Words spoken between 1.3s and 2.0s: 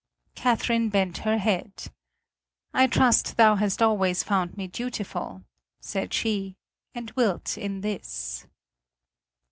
head.